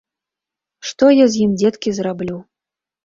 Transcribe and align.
Што 0.91 1.05
я 1.15 1.25
з 1.35 1.43
ім, 1.45 1.51
дзеткі, 1.63 1.89
зраблю? 1.99 2.41